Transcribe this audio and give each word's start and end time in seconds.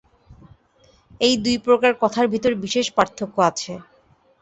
এই 1.21 1.35
দুই 1.43 1.57
প্রকার 1.65 1.91
কথার 2.01 2.25
ভিতর 2.33 2.51
বিশেষ 2.63 2.85
পার্থক্য 2.97 3.35
আছে। 3.49 3.73